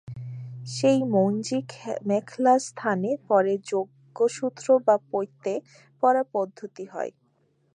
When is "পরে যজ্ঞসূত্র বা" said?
3.29-4.95